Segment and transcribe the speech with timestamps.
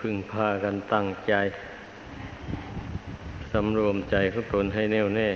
[0.00, 1.34] พึ่งพากันตั้งใจ
[3.52, 5.28] สำรวมใจของตนให้แน่วแน่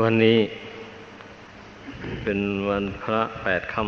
[0.00, 0.38] วันนี้
[2.22, 2.38] เป็น
[2.68, 3.82] วันพระแปดค่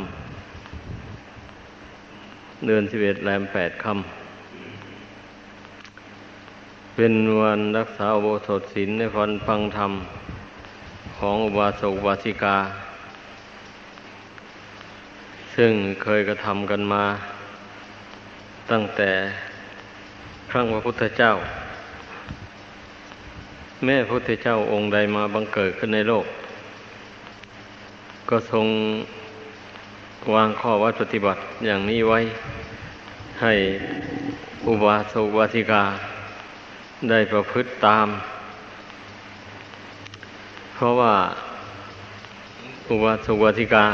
[1.30, 9.92] ำเดือนสิบเอ็ดแรมแปดค่ำเป็นวันรักษาโบสถศีลในวันฟังธรรม
[11.18, 12.58] ของอุบาสกอุบาสิกา
[15.56, 15.72] ซึ่ง
[16.02, 17.04] เคยกระทำกันมา
[18.70, 19.10] ตั้งแต่
[20.50, 21.32] ครั้งพระพุทธเจ้า
[23.84, 26.26] แม่พระพุทธเจ้าองค์ใดมาบังเกิดขึ้นในโลก
[28.30, 28.66] ก็ทรง
[30.34, 32.20] วางข้อวัดปฏิบัติอย่างนี้ไว้
[33.42, 33.54] ให้
[34.66, 35.84] อุบาสกวาสิกา
[37.08, 38.06] ได้ประพฤติตาม
[40.74, 41.14] เพราะว่า
[42.90, 43.86] อุบาสกวาสิกา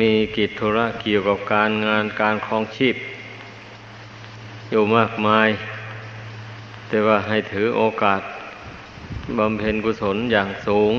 [0.00, 2.96] มีกิจธุระเกี่ยวกับการงานการคลองชีพ
[4.70, 5.48] อยู่มากมาย
[6.88, 8.20] แต่ว่าให้ถือโอกาส
[9.38, 10.94] บำเพ็ญกุศลอย่างสูง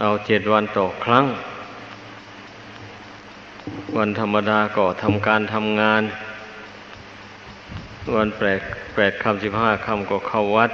[0.00, 1.24] เอาเจ็ดวันต่อครั้ง
[3.96, 6.02] วันธรรมดาก็ทำการทำงาน
[8.14, 8.60] วันแปด
[8.94, 10.70] แปดคำสิบห้าคำก็เข้าวัด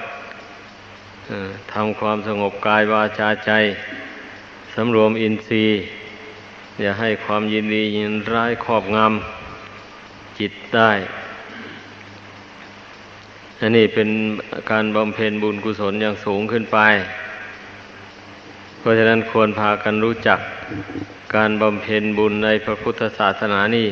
[1.72, 3.52] ทำความสงบกายวาจาใจ
[4.74, 5.78] สำรวมอินทรีย์
[6.80, 10.90] อย่าให้ความยินดียินร้ายครอบงำจิตได้
[13.60, 14.08] อันนี้เป็น
[14.70, 16.78] การบำเพ็ญบุญกุศลอย่างสูงขึ้นไป
[18.78, 20.40] เพราะฉะนั้นควรพากันรู้จัก
[21.34, 23.88] การบำเพ็ญบุญในพระพุทธศาสนานี่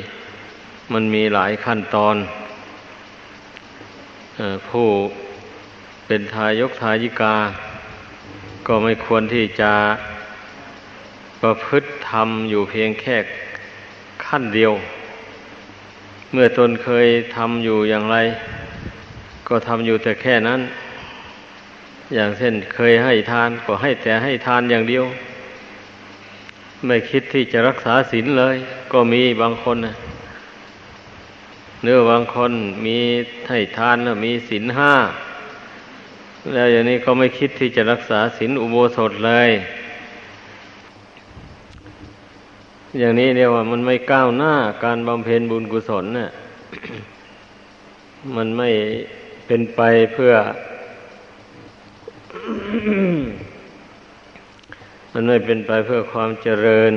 [0.92, 2.16] มันมีหลายขั้นตอน
[4.68, 4.88] ผู้
[6.06, 7.36] เป็นทายกทายิกา
[8.66, 9.72] ก็ไม่ควรที่จะ
[11.42, 13.16] ประพฤติทำอยู่เพียงแค่
[14.26, 14.72] ขั้นเดียว
[16.32, 17.06] เมื่อตนเคย
[17.36, 18.16] ทำอยู่อย่างไร
[19.48, 20.60] ก็ทำอยู่แต่แค่นั้น
[22.14, 25.04] อย่างเช่นเคยให้ทานก็ให้แต่ให้ทานอย่างเดียว
[26.86, 28.56] ไม่คิดที่จะรักษาศีลเลย
[28.92, 29.94] ก็มีบางคนนะ
[31.82, 32.52] เนื้อบางคน
[32.86, 32.98] มี
[33.48, 34.92] ให้ทานนะมีศีลห้า
[36.52, 39.50] แล้วอย่างนี้ก็ไม่คิดที่จะรักษาศีลอุโบสถเลย
[42.98, 46.30] อย่างนี้เรียกว่ามันไม่ก้าวหน้าการบำเพ็ญบุญกุศลเนี่ย
[48.36, 48.70] มันไม่
[49.46, 49.80] เป็นไป
[50.12, 50.32] เพื่อ
[55.12, 56.92] มันไม่เป็นไปเพื่อความเจริญ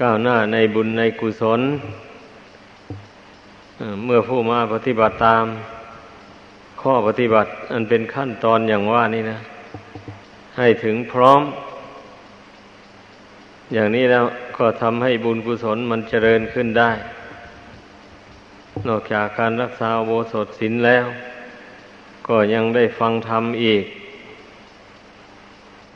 [0.00, 1.60] ก้าวหน้าในบุญในกุศล
[4.04, 5.44] เมื่อผู้มาปฏิบัติตาม
[6.80, 9.38] ข้อปฏิบัติอันเป็นขั้นตอนอย่างว่านี่นะ
[10.56, 11.42] ให้ถึงพร้อม
[13.72, 14.24] อย่างนี้แล้ว
[14.58, 16.90] ก็ทำให้บุญกุศลมันเจริญขึ้นได้
[18.86, 21.06] นอกจากการรักษาโบสถศีลแล้ว
[22.28, 23.84] ก็ยังได้ฟังธรรมอีก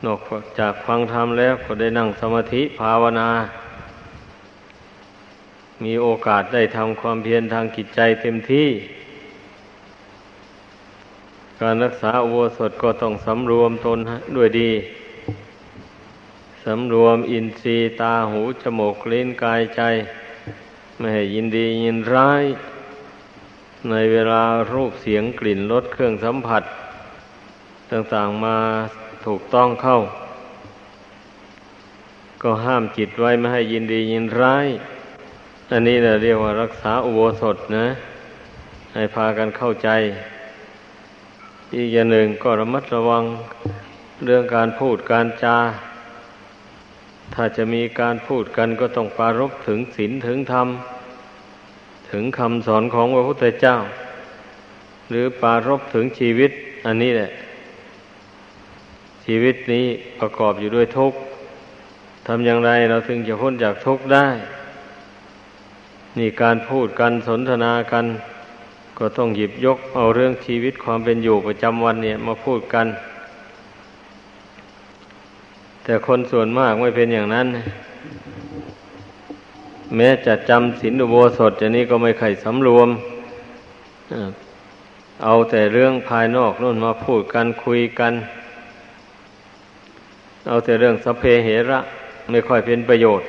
[0.05, 0.19] นอก
[0.59, 3.29] จากฟังธรรมแล้วก็ได้นั่งสมาธิภาวนา
[5.83, 8.67] มีโอกาสได้ทำความเพียรทางจิตใจเต็มที่
[11.61, 13.99] การรักษาโบสถก็ต้องสำรวมตน
[14.35, 14.71] ด้วยดี
[16.63, 19.81] สำรวมอินทรีย์ตาหูจมูกลิ้นกายใจ
[20.97, 22.43] ไม่ให้ยินดียินร้าย
[23.89, 26.63] ในเวลารูปเสียงกลิ่นรสเครื่องสัมผัส
[27.91, 28.57] ต่างๆมา
[29.25, 29.97] ถูกต้องเข้า
[32.41, 34.67] ก็ห้ามจิตไว้ไม่ให้ยินดียินร้าย
[35.71, 37.87] อันนี้เราเรียกว่ารักษาอุโบสถนะ
[38.93, 39.89] ให้พากันเข้าใจ
[41.75, 43.23] อีกอย่างหนึ่งก็ระมัดระวัง
[44.25, 45.57] เรื่องการพูดการจา
[47.33, 50.67] ถ้าจะมีการพูดกันก็ต้องปารบถึงศีลถึงธรรม
[52.11, 53.77] ถึงคำสอนของพระพุทธเจ้า
[55.09, 56.51] หรือปารบถึงชีวิต
[56.85, 57.31] อันนี้แหละ
[59.25, 59.85] ชีวิตนี้
[60.19, 61.17] ประกอบอยู่ด้วยทุกข์
[62.27, 64.27] ทำอย่างไรเราถึงจะพ้นจากทุกข์ได้
[66.17, 68.05] นี่การพูดกันสนทนากัน
[68.97, 72.87] ก็ต้องหยิบยกเอาเรื่องชีวิตความเป็นอยู่ประจำวันเนี่ยมาพูดกัน
[75.91, 77.47] แต่คนส่วนมากไม่เป็นอย่างนั้น
[79.95, 82.89] แม้จะจำศีลอุโบสถอย่างนี้ก็ไม่ใครสำรวม
[85.23, 88.13] เอาแต่เรื่องภายนอกนู่นมาพูดกันคุยกัน
[90.47, 91.79] เอาแต่เรื่องสเพเหระ
[92.29, 93.27] ไม่ค่อยเป็นประโยชน์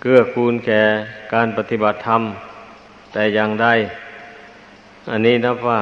[0.00, 0.82] เกื้อกูลแก่
[1.34, 2.22] การปฏิบัติธรรม
[3.12, 3.66] แต่อย่างใด
[5.10, 5.80] อันนี้นับว่า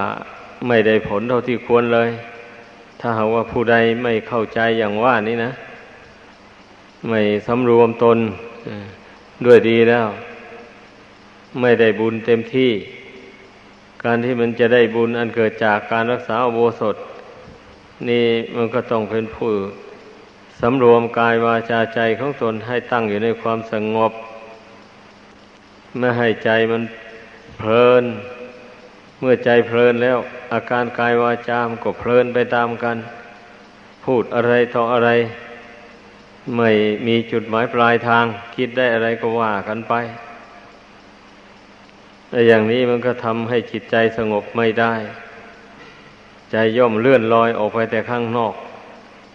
[0.68, 2.10] ไม่ได้ผลเท่าที่ควรเลย
[3.00, 5.52] ถ้าหากว่าผู้ใดไม่เข้าใจอย่างว่านี้นะ
[7.08, 8.18] ไม่สำรวมตน
[9.44, 10.08] ด้วยดีแล้ว
[11.60, 12.72] ไม่ได้บุญเต็มที่
[14.04, 16.96] การที่มันจะได้บุญอันเกิดจากการรักษาโบสถ
[18.08, 18.26] นี่
[18.56, 19.52] มันก็ต้องเป็นผู้
[20.60, 24.12] สำรวมกายวาจาใจของตนให้ตั้งอยู่ในความสงบ
[25.98, 26.82] ไม่ให้ใจมัน
[27.58, 28.04] เพลิน
[29.18, 30.18] เมื่อใจเพลินแล้ว
[30.52, 32.96] อาการกายวาจามก็เพลินไปตามกัน
[34.04, 35.10] พูดอะไรต่ออะไร
[36.56, 36.70] ไม่
[37.06, 38.24] มีจุดหมายปลายทาง
[38.56, 39.94] คิดได้อะไรก็ว่ากันไป
[42.28, 44.94] แต่อย่างนี้มันก็ทำให้จิตใจสงบไม่ได้
[46.50, 48.54] ใจย่อมเลื่อนลอยออกไปแต่ข้างนอก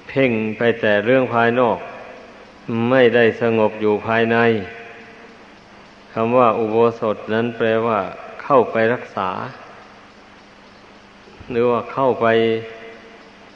[0.07, 1.77] เพ่งไปแต่เรื่องภายนอก
[2.89, 4.37] ไม่ได้สงบอยู่ภายใน
[6.13, 7.99] คำว่าอุโบสถนั้นแปลว่า
[8.43, 9.29] เข้าไปรักษา
[11.51, 12.25] หรือว่าเข้าไป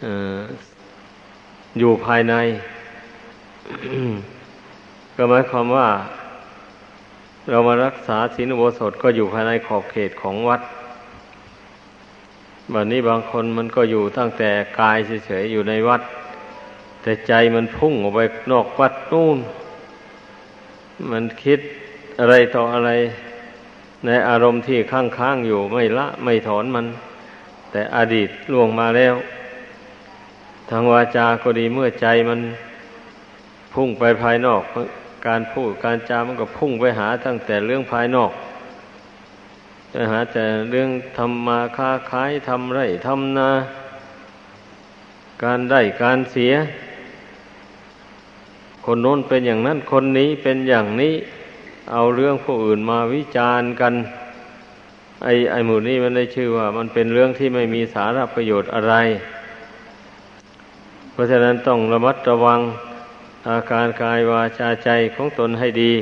[0.04, 0.06] อ
[1.80, 2.36] อยู่ภายใน
[5.16, 5.90] ก็หมายความว่า
[7.50, 10.62] เรามารักษาศีลอุโบสถก็อยู่ภายในขอบเขตของวัด
[12.72, 16.02] แบบนี้บางคนมันก็อยู่ตั้งแต่กายเฉยๆอยู่ในวัด
[17.02, 18.20] แต่ใจมันพุ่งออกไป
[18.52, 19.38] นอกวัดนู่น
[21.12, 21.60] มันคิด
[22.20, 22.92] อะไรต่ออะไร
[24.06, 26.86] ในอารมณ์ที่ค้างๆอยู่ไม่ละไม่ถอนมัน
[27.72, 29.16] แต่อดีตล่วงมาแล้ว
[30.70, 32.40] ทางวาจาก็ดีเมื่อใจมัน
[33.74, 34.62] พุ่งไปภายนอก
[35.28, 38.32] การพูดการจามันก็พุ่งไปหาตั้งแต่เรื่องภายนอก
[39.92, 43.52] ไปหาแต่เรื่องทำมาค้าขายทำไรทำนา
[45.44, 46.54] การได้การเสีย
[48.86, 51.14] คนโน้นเป็นอย่างนั้นคนนี้เป็นอย่างนี้
[51.92, 53.94] เอาเรื่องผู้อื่นมาวิจารณ์กัน
[55.24, 58.94] ไอ้ไอ้หมู่นี้มันได้ชื่อว่า มันเป็นเรื่องที่ไม่มีสาระประโยชน์อะไร
[61.12, 62.60] เพราะฉะนั้นต้องระมัดระวัง
[63.50, 65.94] อาการกายวาจาใจของตนให้ดี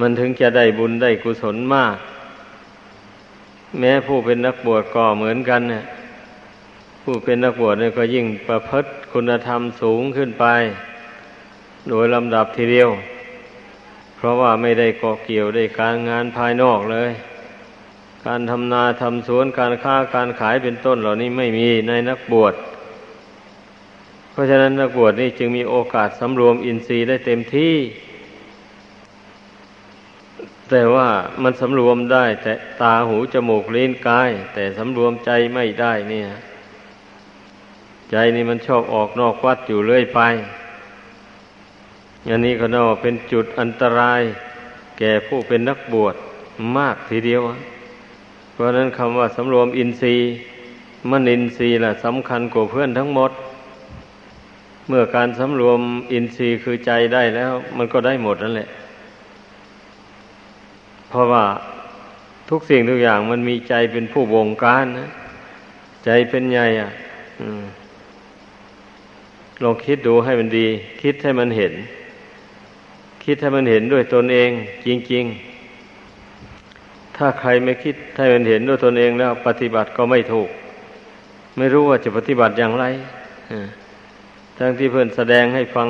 [0.00, 1.96] มันถึงจะได้บุญได้กุศลมาก
[3.78, 5.84] แม้ผู้เป็นนักบวชก็เหมือนกันเนี่ย
[7.02, 10.44] ผู้เป็นนักบวชเนี่ยก็ยิ่งประพฤติคุณธรรมสูงขึ้นไป
[11.88, 12.90] โดยลำดับทีเดียว
[14.16, 17.10] เพราะว่าไม่ได้เกาะเกี่ยวได้การงานภายนอกเลย
[18.26, 27.76] การทำนาทำสวนการค้าการขายเป็นต้นเหล่านี้ไม่มีในนักบวชเเพราะฉะนั้นนักบวชนี่จึงมีโอกาสสำรวมอินทรีย์ได้เต็มที่
[30.70, 31.08] แต่ว่า
[31.42, 36.28] มันสำรวมได้ แต่ตาหูจมูกลิ้นกาย แต่สำรวมใจไม่ได้เนี่ย
[38.10, 40.20] ใจนี่มันชอบออกนอกวัดอยู่เรื่อยไป
[42.28, 44.22] อันนี้ก็น่าเป็นจุดอันตราย
[44.98, 46.14] แก่ผู้เป็นนักบวช
[46.76, 47.42] มากทีเดียว
[48.52, 50.26] เพราะนั้นคำว่าสำรวมอินทรีย์
[51.10, 53.30] มันอินทรีย์แหละสำคัญกว่าเพื่อนทั้งหมด
[54.92, 55.80] เมื่อการสำรวม
[56.12, 58.68] อินทรีย์คือใจได้แล้ว มันก็ได้หมดนั่นแหละ
[61.08, 61.44] เพราะว่า
[62.50, 65.08] ทุกสิ่งทุกอย่างมันมีใจเป็นผู้บงการนะ
[66.04, 66.90] ใจเป็นใหญ่อะ
[67.40, 67.62] อืม
[69.62, 70.66] ลองคิดดูให้มันดี
[71.02, 71.72] คิดให้มันเห็น
[73.24, 74.50] คิดให้มันเห็นด้วยตนเอง
[74.86, 75.24] จริง
[76.20, 80.48] ๆ ถ้าใครไม่คิดให้มันเห็นด้วยตนเองแล้ว ปฏิบัติก็ไม่ถูก
[81.56, 82.84] ไม่รู้ว่าจะปฏิบัติอย่างไร
[83.52, 83.54] อ
[84.62, 85.88] ทั้งที่เพื่อนแสดงให้ฟัง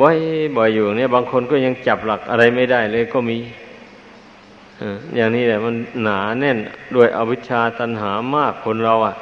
[0.00, 0.16] บ่อย
[0.56, 3.38] บ่อยอยู่เนี่ย บางคนก็ยังจับหลักอะไรไม่ได้เลยก็มี
[5.16, 6.58] อย่างนี้แหละมันหนาแน่น
[6.94, 9.14] ด้วยอวิชชาตันหามากคนเราอะ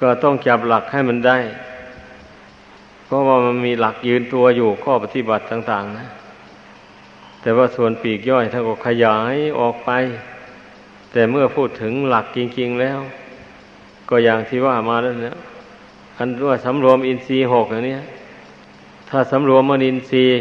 [0.00, 1.38] ก็ต้องจับหลักให้มันได้
[3.04, 6.06] เพราะว่ามันมีหลักยืนตัวอยู่ข้อปฏิบัติต่างๆนะ
[7.40, 9.90] แต่ว่าส่วนปีกย่อยถ้าก็ขยายออกไป
[11.12, 13.00] แต่เมื่อพูดถึงหลักจริง ๆ แล้ว
[14.08, 15.36] ก็อย่างที่ว่ามาแล้วเนี่ย
[16.18, 17.96] อันว่าสำรวมอินทรีย์หกอย่างนี้
[19.08, 20.36] ถ้าสำรวมมนินทรีย์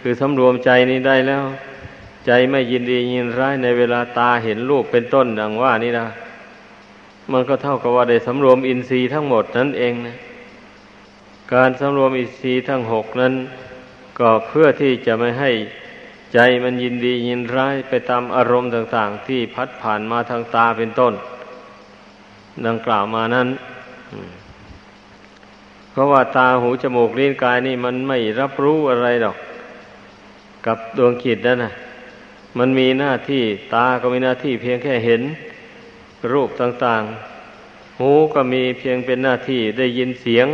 [0.00, 1.44] คือสำรวมใจนี้ได้แล้ว
[2.26, 6.06] ใจไม่ยินดียินร้ายในเวลาตาเห็นรูปเป็นต้นดังว่านี่นะ
[7.32, 10.16] มันก็เท่ากับว่าได้สำรวมอินทรีย์ทั้งหมดนั่นเองนะ
[11.54, 13.34] การสำรวมอินทรีย์ทั้งหกนั้น
[14.18, 15.50] ก็เพื่อที่จะไม่ให้
[16.34, 21.14] ใจมันยินดียินร้ายไปตามอารมณ์ต่าง ๆ ที่พัดผ่านมาทางตาเป็นต้น
[22.66, 23.48] ดังกล่าวมานั้น
[25.90, 29.36] เพราะว่าตาหูจมูกลิ้นกายนี่มันไม่รับรู้อะไรหรอก
[30.66, 31.72] กับดวงขีดนั่นนะ
[32.58, 33.42] มันมีหน้าที่
[33.74, 35.22] ตาก็มีหน้าที่เพียงแค่เห็น
[36.32, 40.46] รูปต่างๆ หูก็มีเพียงเป็นหน้าที่ได้ยินเสียง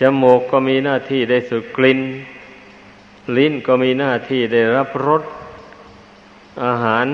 [0.00, 2.00] จมูกก็มีหน้าที่ได้สูดกลิ่น
[3.36, 5.22] ลิ้นก็มีหน้าที่ได้รับรส
[6.64, 7.06] อาหาร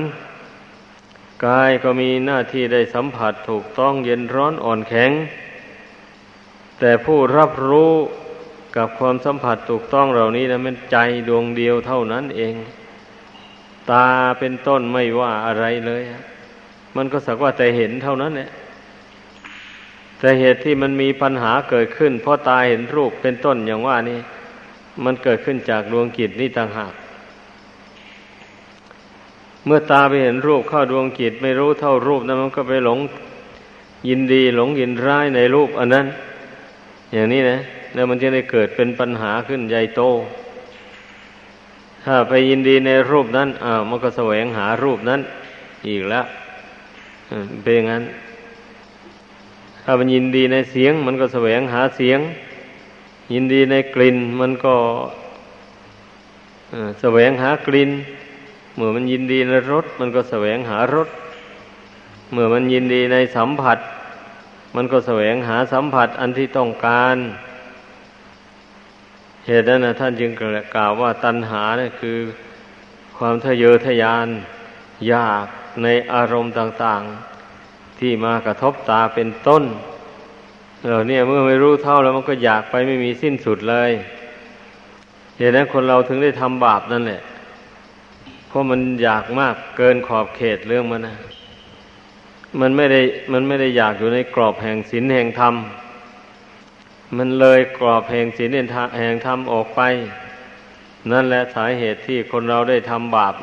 [1.46, 5.10] กายก็มีหน้าที่ได้สัมผัสถูกต้องเย็นร้อนอ่อนแข็ง
[6.80, 7.92] แต่ผู้รับรู้
[8.76, 10.96] กับความสัมผัสถูกต้องเหล่านี้นะมันใจ
[11.28, 12.54] ดวงเดียวเท่านั้นเอง
[13.90, 16.02] ตาเป็นต้นไม่ว่าอะไรเลย
[16.96, 18.50] มันก็สักว่าแต่เห็นเท่านั้นแหละ
[20.18, 24.18] แต่เหตุที่มันมีปัญหาเกิดขึ้น เพราะตาเห็นรูปเป็นต้นอย่างว่านี่
[25.04, 26.92] มันเกิดขึ้นจากดวงกิจนี่ต่างหาก
[29.66, 32.98] เมื่อตาไปเห็นรูปเข้าดวงกิจไม่รู้เท่ารูปนั้นมันก็ไปหลง
[34.08, 36.06] ยินดีหลงยินร้ายในรูปอันนั้น
[37.12, 37.58] อย่างนี้นะ
[37.94, 40.02] แล้วมันจะได้เกิดเป็นปัญหาขึ้นใหญ่โต
[42.04, 45.20] ถ้าไปยินดีในรูปนั้นอ้าวมันก็แสวงหารูปนั้น
[45.88, 46.24] อีกแล้ว
[47.62, 48.04] เป็นอย่างนั้น
[49.82, 52.20] ถ้ามันยินดีในเสียง มันก็แสวงหาเสียง
[53.32, 54.74] ยินดีในกลิ่น มันก็
[57.00, 57.90] แสวงหากลิ่น
[58.80, 61.08] มื่อมันยินดีในรสมันก็แสวงหารส
[62.32, 63.78] เมื่อมันยินดีในสัมผัส
[64.76, 67.16] มันก็แสวงหาสัมผัสอันที่ต้องการ
[69.46, 70.30] เหตุนั้นนะท่านจึง
[70.74, 72.18] กล่าวว่าตัณหาเนี่ยคือ
[73.18, 74.26] ความทะเยอทะยาน
[75.08, 75.46] อยาก
[75.82, 79.64] ในอารมณ์ต่างๆ ที่มากระทบตาเป็นต้น
[80.88, 83.90] เราเนี่ยเมื่อไม่รู้เท่าแล้วมันก็อยากไปไม่มีสิ้นสุดเลย
[85.38, 87.22] เหตุนั้นคนเราถึงได้ทำบาปนั่นแหละ
[88.50, 91.16] เพราะมันอยากมากเกินขอบเขตเรื่องมันนะ
[92.60, 93.00] มันไม่ได้
[93.32, 95.54] มันไม่ได้อยากอยู่ในกรอบแห่งศีลแห่งธรรม
[97.16, 99.80] มันเลยกรอบแห่งศีลแห่งธรรมออกไป
[101.12, 103.34] นั่นแหละสาเหตุที่คนเราได้ทำบาป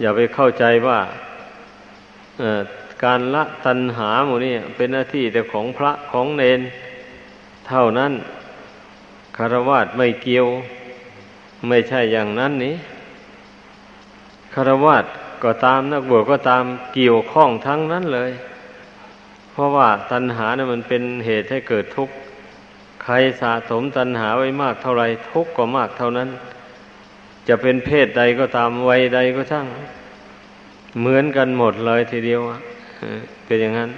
[0.00, 1.00] อย่าไปเข้าใจว่า
[3.04, 6.60] การละตัณหาหมูนี่เป็นหน้าที่แต่ของพระของเนน
[7.68, 8.12] เท่านั้น
[9.36, 10.46] คารวะไม่เกี่ยว
[11.68, 12.74] ไม่ใช่อย่างนั้นนี้
[14.54, 14.96] คารวะ
[15.44, 18.32] ก็ตามนักบวชก็ตามเกี่ยวข้องทั้งนั้นเลย
[19.52, 22.14] เพราะว่าตัณหาเนี่ยมันเป็นเหตุให้เกิดทุกข์
[23.02, 26.28] ใครสะสมตัณหาไว้มากเท่าไรทุกข์ก็มากเท่านั้น
[27.48, 29.66] จะเป็นเพศใดก็ตามวัยใดก็ช่าง
[31.00, 32.40] เหมือนกันหมดเลยทีเดียว
[33.46, 33.90] เป็นอย่างนั้น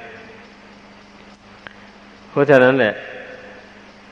[2.30, 2.94] เพราะฉะนั้นแหละ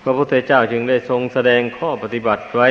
[0.03, 2.69] พระพุทธเจ้าจึงได้ทรงแสดงข้อปฏิบัติไว้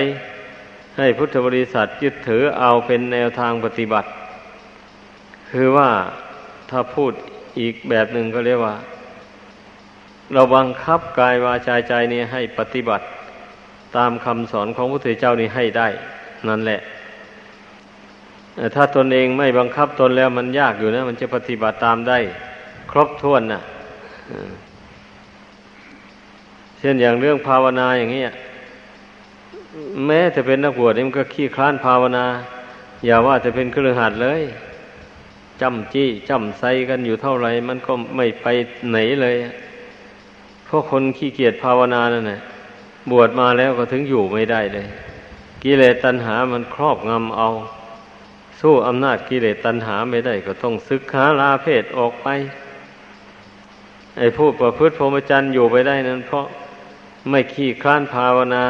[0.97, 4.09] ให้พุทธบริษัทยึดถือเอาเป็นแนวทางปฏิบัติ
[5.51, 5.89] คือว่า
[6.69, 7.11] ถ้าพูด
[7.59, 8.75] อีกแบบหนึ่งก็เรียกว่า
[10.33, 13.05] เราบังคับกายวาจาใจนี้ให้ปฏิบัติ
[13.97, 15.87] ตามคำสอนของพระพุทธเจ้านี้ให้ได้
[16.47, 16.81] นั่นแหละ
[18.75, 22.17] ถ้าตนเองไม่บังคับตนแล้วมันยากอยู่นะ มันจะปฏิบัติตามได้
[22.91, 23.61] ครบถ้วนนะ่ะ
[26.79, 28.23] เช่นอย่างเรื่องภาวนาอย่างนี้
[30.05, 32.25] แม้จะเป็นนักบวชนี่มันก็ขี้คลานภาวนา
[33.05, 34.41] อย่าว่าจะเป็นเครือขัดเลย
[35.61, 38.45] จำจี้จำไซกันอยู่เท่าไรมันก็ไม่ไป
[38.89, 39.35] ไหนเลย
[40.65, 42.41] เพราะคนขี้เกียจภาวนานั่นแหละ
[43.11, 44.87] บวชมาแล้วก็ถึงอยู่ไม่ได้เลย
[45.63, 47.49] กิเลสตัณหามันครอบงำเอา
[48.61, 52.27] สู้อำนาจกิเลสตัณหาไม่ได้ก็ต้องศึกษาลาเพศออกไป
[54.17, 56.45] ไอ้ผู้ประพฤติพรหมจรรย์อยู่ไปได้นั้น เพราะ
[57.29, 58.63] ไม่ขี้คลานภาวนา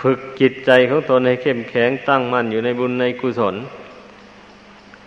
[0.00, 3.56] ฝึกจิตใจของตนให้เข้มแข็งตั้งมั่นอยู่ในบุญในกุศล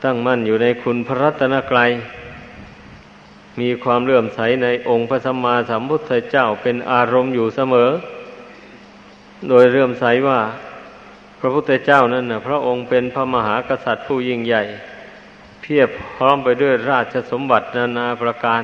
[0.04, 1.92] ตั้งมั่นอยู่ในคุณพระรัตนกรัย
[3.60, 7.90] มีความเลื่อมใสในองค์พระสัมมาสัมพุทธเจ้าเป็นอารมณ์อยู่เสมอ
[9.50, 10.40] โดยเลื่อมใสว่า
[11.40, 14.64] พระพุทธเจ้านั้นนะพระองค์เป็นพระมหากษัตริย์ผู้ยิ่งใหญ่
[15.62, 18.64] เพียบพร้อมไปด้วยราชสมบัตินานาประการ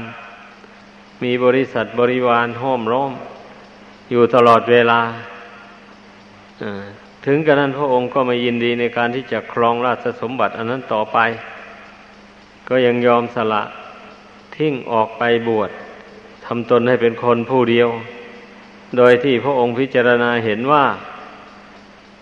[1.24, 3.12] มีบริษัทบริวารห้อมร้อม
[4.12, 5.02] อยู่ตลอดเวลา
[7.26, 11.18] ถึงกระนั้นพระองค์ก็ไม่ยินดีในการที่จะครองราชสมบัติอันนั้นต่อไป
[12.70, 13.64] ก็ยังยอมสละ
[14.56, 15.70] ทิ้งออกไปบวช
[16.46, 17.90] ทำตนให้เป็นคนผู้เดียว
[18.98, 20.86] โดยที่พระองค์พิจารณาเห็นว่า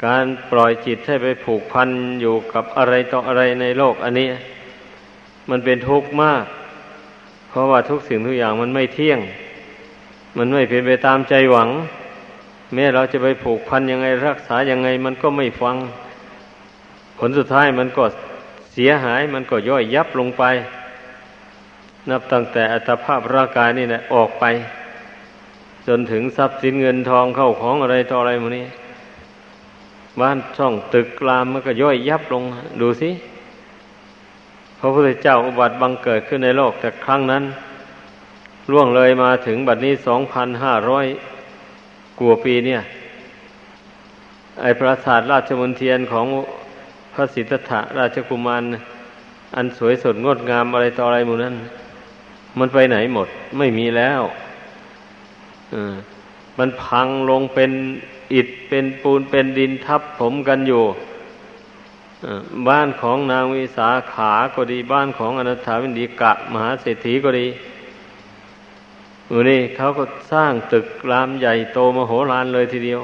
[0.05, 1.89] การปล่อยจิตให้ไปผูกพัน
[2.21, 4.27] อยู่กับอะไรต่ออะไรในโลกอันนี้
[5.49, 6.43] มันเป็นทุกข์มาก
[7.49, 9.19] เพราะว่าทุกสิ่งทุกอย่างมันไม่เที่ยง
[10.37, 11.69] มันไม่เป็นไปตามใจหวัง
[12.73, 15.75] แม้เราจะไปผูกพันยังไงรักษายังไง มันก็ไม่ฟัง
[17.17, 18.03] ผลสุดท้ายมันก็
[18.73, 20.43] เสียหายมันก็ย่อยยับลงไป
[22.09, 24.45] นับตั้งแต่อัตภาพร่างกายนี่แหละออกไป
[25.87, 28.65] จนถึงทรัพย์สินเงินทองเข้าของอะไรต่ออะไรมนี้
[30.19, 32.43] บ้านช่องตึกรามมันก็ย่อยยับลง
[32.81, 33.09] ดูสิ
[34.79, 37.43] พระพุทธเจ้าอุบัติบังเกิดขึ้นในโลกแต่ครั้งนั้น
[38.71, 41.05] ล่วงเลยมาถึงบัดนี้สองพันห้าร้อย
[42.20, 42.82] กลัวปีเนี่ย
[44.62, 46.25] ไอปราสาทราชมนเทียนของ
[47.13, 48.63] พระสิทธัตถะราชกุมาร
[49.55, 51.55] อันสวยสดงดงามอะไรต่ออะไรหมู่นั้น
[52.60, 53.27] มันไปไหนหมด
[53.58, 54.22] ไม่มีแล้ว
[56.58, 57.72] มันพังลงเป็น
[58.34, 60.84] อิฐเป็นปูนเป็นดินทับผมกันอยู่
[62.70, 67.48] บ้านของนางวิสาขาก็ดีบ้านของอนัถาวินดีกะ มหาเศรษฐีก็ดี
[69.29, 73.01] อูนี่เขาก็สร้างตึกรามใหญ่โตมโหฬารเลยทีเดียว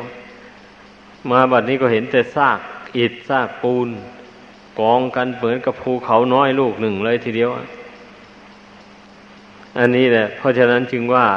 [1.29, 2.59] มาบัดนี้ก็เห็นแต่ซาก
[2.97, 3.89] อิฐซากปูน
[4.79, 7.49] กองกันเหมือนกับภูเขาน้อยลูกหนึ่งเลยทีเดียว
[9.77, 11.27] อันนี้แหละ เพราะฉะนั้นจึงว่า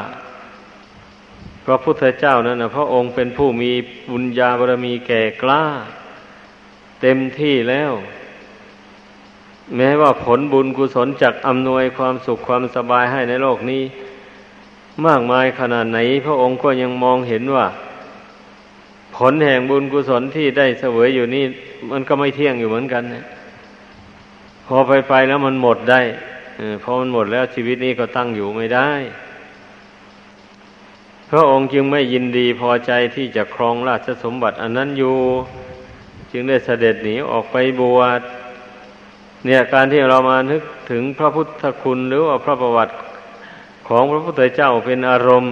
[1.66, 3.70] พระพุทธเจ้านั้นนะพระองค์เป็นผู้มี
[4.10, 5.62] บุญญาบารมีแก่กล้า
[7.00, 7.92] เต็มที่แล้ว
[9.76, 13.82] แม้ว่าผลบุญกุศลจากอำนวยความสุขความสบายให้ในโลกนี้
[15.06, 17.66] มากมายขนาดไหน พระองค์ก็ยังมองเห็นว่า
[19.16, 21.44] ผลแห่งบุญกุศลที่ได้เสวยอยู่นี่
[21.90, 23.24] มันก็ไม่เที่ยงอยู่เหมือนกันนะ
[24.66, 26.00] พอไปไปแล้วมันหมดได้
[26.82, 28.90] พอมันหมดแล้วชีวิตนี้ก็ตั้งอยู่ไม่ได้
[31.30, 35.16] พระองค์จึงไม่ยินดีพอใจที่จะครองราชสมบัติ อันนั้นอยู่
[36.32, 38.20] จึงได้เสด็จหนีออกไปบวช
[39.44, 42.94] เนี่ยการที่เรามานึกถึงพระพุทธคุณหรือว่าพระประวัติ
[43.88, 45.50] ของพระพุทธเจ้าเป็นอารมณ์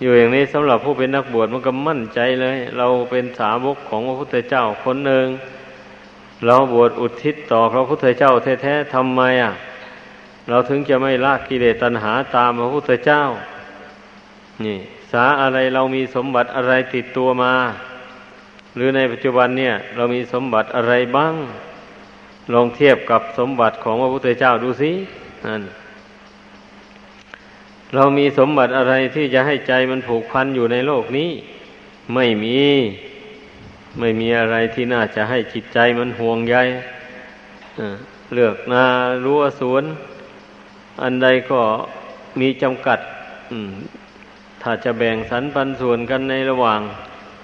[0.00, 5.26] อยู่อย่างนี้สำหรับผู้เป็นนักบวชมันก็มั่นใจเลย เราเป็นสาวกของพระพุทธเจ้าคนหนึ่ง
[6.46, 8.32] เราบวชอุทิศต่อพระพุทธเจ้า
[8.62, 9.52] แท้ๆทำไมอะ
[10.48, 13.22] เราถึงจะไม่ละกิเลสตัณหาตามพระพุทธเจ้า
[14.64, 14.78] นี่
[15.12, 17.54] สาอะไรเรามีสมบัติอะไรติดตัวมา
[18.74, 21.34] หรือในปัจจุบันเนี่ย เรามีสมบัติอะไรบ้าง
[22.52, 24.90] ลองเทียบกับสมบัติของพระพุทธเจ้าดูสิ
[25.46, 25.62] นั่น
[27.94, 31.30] เรามีสมบัติอะไรที่จะให้ใจมันผูกพันอยู่ในโลกนี้
[32.14, 32.60] ไม่มี
[33.98, 36.56] ไม่มีอะไรที่น่าจะให้จิตใจมันห่วงใย
[38.34, 38.84] เลือกนา
[39.24, 39.84] รั้วสวน
[41.02, 41.60] อันใดก็
[42.40, 42.98] มีจำกัด
[44.62, 46.80] ถ้าจะแบ่งสรรปันส่วนกันในระหว่าง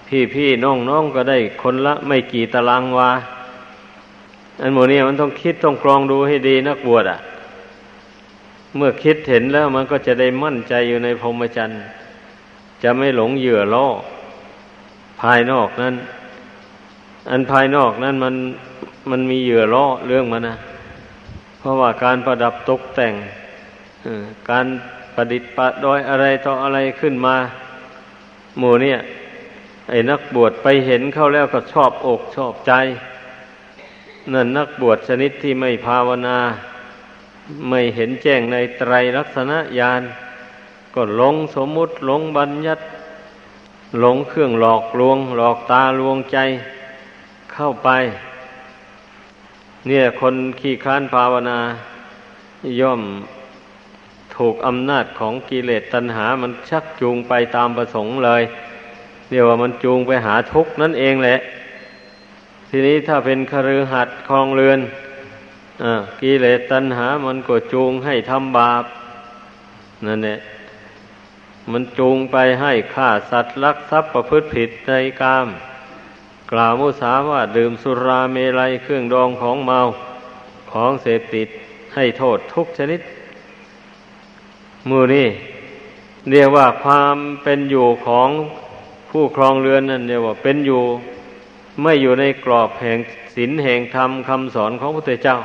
[0.09, 3.11] พี่พี่น้องน้องก็ได้คนละ ไม่กี่ตารางวา
[4.61, 7.19] อันโมนี้มันต้องคิดต้องกรองดูให้ดีนักบวชอะ
[8.77, 11.81] เมื่อคิดเห็นแล้วมันก็จะได้มั่นใจอยู่ในพรหมจรรย์
[12.83, 13.87] จะไม่หลงเหยื่อล่อ
[15.21, 15.95] ภายนอกนั้น
[17.31, 18.35] อันภายนอกนั้นมัน
[19.11, 20.57] มันมีเหยื่อล่อเรื่องมันนะ
[21.59, 23.15] เพราะว่าการประดับตกแต่ง
[24.51, 24.67] การ
[25.15, 27.37] ประดิษฐ์ประดอยอะไรต่ออะไรขึ้นมา
[28.59, 28.99] หมู่เนี่ย
[29.89, 32.73] ไอ้นักบวชไปเห็นเข้าแล้วก็ชอบอกชอบใจ
[34.33, 36.39] นั่นนักบวชชนิดที่ไม่ภาวนา
[37.69, 40.03] ไม่เห็นแจ้งในไตรลักษณะญาณ
[40.95, 42.85] ก็หลงสมมุติหลงบัญญัติ
[44.01, 46.39] หลงเครื่องหลอกลวง หลอกตาลวงใจ
[47.53, 47.89] เข้าไป
[49.87, 51.59] เนี่ยคนขี้ค้านภาวนา
[52.81, 53.03] ย่อม
[54.37, 58.43] ถูกอำนาจของกิเลสตัณหา มันชักจูงไปตามประสงค์เลย
[59.29, 61.37] เรียกว่ามันจูงไปหาทุกข์นั่นเองแหละ
[62.69, 64.81] ทีนี้ถ้าเป็นคฤหัสถ์คลองเรือน
[66.21, 68.85] กิเลสตัณหา มันก็จูงให้ทำบาป
[70.07, 70.39] นั่นแหละ
[71.71, 75.47] มันจูงไปให้ฆ่าสัตว์ลักทรัพย์ประพฤติผิดในกาม
[76.53, 79.81] กล่าวมุสาว่าดื่มสุราเมลัยเครื่องดองของเมา
[80.73, 81.49] ของเสพติด
[81.95, 83.01] ให้โทษทุกชนิด
[84.89, 85.29] มือนี่
[86.31, 88.29] เรียกว่าความเป็นอยู่ของ
[89.11, 90.83] ผู้ครองเรือนนั่นเรียกว่าเป็นอยู่
[91.83, 92.99] ไม่อยู่ในกรอบแห่ง
[93.35, 95.39] ศีลแห่งธรรมคำสอนของพระพุทธเจ้า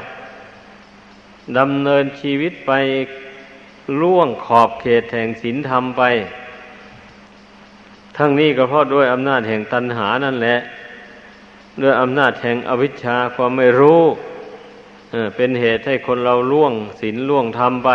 [1.58, 2.71] ดำเนินชีวิตไป
[4.01, 6.03] ล่วงขอบเขตแห่งศีลธรรมไป
[8.17, 10.58] ทั้งนี้ก็เพราะด้วยอำนาจแห่งตัณหานั่นแหละ
[11.81, 14.01] ด้วยอำนาจแห่งอวิชชาความไม่รู้
[15.36, 17.91] เป็นเหตุให้คนเราล่วงศีลล่วงธรรมไป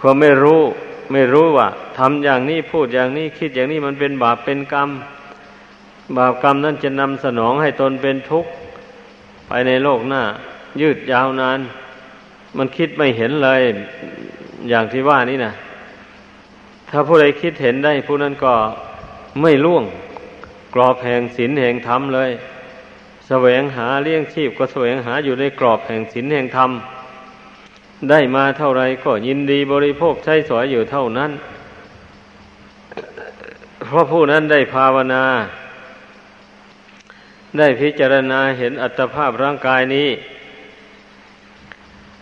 [0.00, 0.60] พอไม่รู้
[1.12, 4.90] ไม่รู้ว่าทำอย่างนี้พูดอย่างนี้คิดอย่างนี้มันเป็นบาปเป็นกรรม
[6.16, 8.50] บาปกรรมนั้นจะนำสนองให้ตนเป็นทุกข์
[9.48, 10.22] ไปในโลกหน้า
[10.80, 11.58] ยืดยาวนาน
[12.56, 13.62] มันคิดไม่เห็นเลย
[14.68, 15.52] อย่างที่ว่านี่นะ
[16.90, 18.54] ถ้าผู้ใดคิดเห็นได้ ผู้นั้นก็
[19.42, 19.84] ไม่ล่วง
[20.74, 22.42] กรอบแห่งศีลแห่งธรรมเลยส
[23.28, 26.70] แสวงหาเลี้ยงชีพก็แสวงหาอยู่ในกรอบแห่งศีลแห่งธรรม
[28.10, 31.30] ได้มาเท่าไรก็ยินดีบริโภคใช้สอยอยู่เท่านั้น
[33.86, 35.24] เพราะผู้นั้นได้ภาวนา
[37.58, 40.08] ได้พิจารณาเห็นอัตภาพร่างกายนี้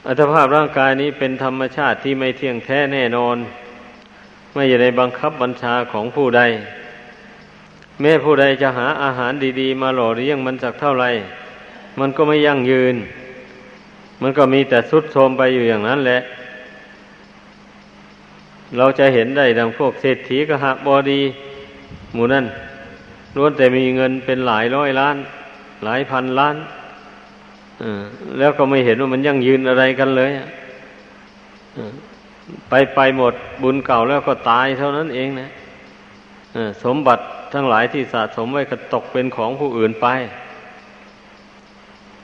[0.07, 3.37] อัตภาพร่างกายนี้เป็นธรรมชาติที่ไม่เที่ยงแท้แน่นอน
[4.53, 6.43] ไม่อยู่ในบังคับบัญชาของผู้ใด
[8.01, 11.11] แม้ผู้ใดจะหาอาหารดี ๆ มาหล่อเลี้ยงมันสักเท่าไหร่
[11.99, 12.97] มันก็ไม่ยั่งยืน
[14.23, 16.19] มันก็มีแต่สุดโทมไปอยู่อย่างนั้นแหละ
[18.77, 21.21] เราจะเห็นได้ดังพวกเศรษฐีกหบอดี
[22.15, 22.47] หมู่นั่น
[23.37, 25.17] ล้วนแต่มีเงินเป็นหลายร้อยล้าน
[25.85, 26.57] หลายพันล้าน
[28.38, 30.31] แล้วก็ไม่เห็นว่ามันยั่งยืนอะไรกันเลย
[32.68, 35.51] ไปไปหมดบุญเก่าแล้วก็ตายเท่านั้นเองนะ
[36.85, 40.07] สมบัติทั้งหลายที่สะสมไว้ก็ตกเป็นของผู้อื่นไป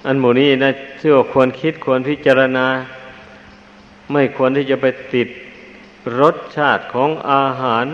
[0.07, 2.67] อันหมู่นี้นะเชื่อควรคิดควรพิจารณา
[4.13, 5.29] ไม่ควรที่จะไปติด
[6.21, 7.87] รสชาติของอาหาร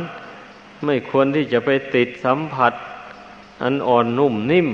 [0.84, 2.72] ไม่ควรที่จะไปติดสัมผัส
[3.62, 4.68] อันอ่อนนุ่มนิ่ม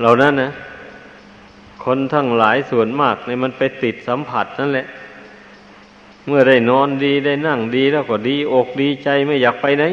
[0.00, 0.50] เหล่านั้นนะ
[1.84, 4.86] คนทั้งหลายส่วนมากในมันไปติดสัมผัสนั่นแหละ
[6.26, 9.84] เมื่อได้นอนดีได้นั่งดีแล้วก็ดีอกดีใจไม่อยากไปไหน